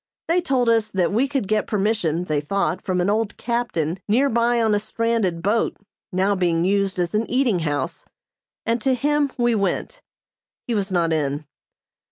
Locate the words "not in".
10.91-11.45